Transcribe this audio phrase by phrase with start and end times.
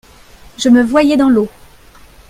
[0.57, 1.47] je me voyais dans l'eau.